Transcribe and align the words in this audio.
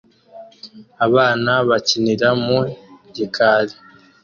Abana 1.05 1.51
bakinira 1.69 2.29
mu 2.43 2.59
gikari 3.15 3.75